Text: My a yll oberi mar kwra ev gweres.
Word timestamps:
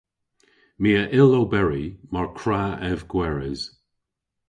My 0.81 0.91
a 1.01 1.03
yll 1.19 1.33
oberi 1.41 1.85
mar 2.11 2.27
kwra 2.39 2.63
ev 2.89 2.99
gweres. 3.11 3.61